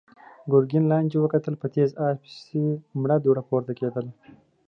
ګرګين 0.51 0.85
لاندې 0.91 1.17
وکتل، 1.19 1.53
په 1.61 1.67
تېز 1.73 1.89
آس 2.07 2.15
پسې 2.23 2.63
مړه 2.99 3.17
دوړه 3.21 3.41
پورته 3.49 3.71
کېدله. 3.79 4.11